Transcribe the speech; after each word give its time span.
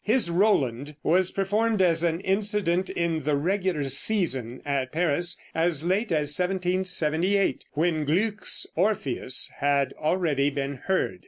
His 0.03 0.31
"Roland" 0.31 0.95
was 1.03 1.29
performed 1.29 1.79
as 1.79 2.01
an 2.03 2.21
incident 2.21 2.89
in 2.89 3.21
the 3.21 3.35
regular 3.37 3.83
season 3.83 4.59
at 4.65 4.91
Paris 4.91 5.37
as 5.53 5.83
late 5.83 6.11
as 6.11 6.33
1778, 6.39 7.65
when 7.73 8.05
Gluck's 8.05 8.65
"Orpheus" 8.75 9.51
had 9.59 9.93
already 10.01 10.49
been 10.49 10.77
heard. 10.85 11.19